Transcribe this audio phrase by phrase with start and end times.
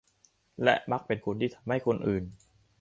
[0.63, 2.23] และมักเป็นคนที่ทำให้คนอื่น